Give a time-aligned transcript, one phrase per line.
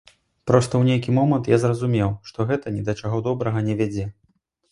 [0.51, 4.09] Проста, у нейкі момант я зразумеў, што гэта ні да чаго добрага не вядзе.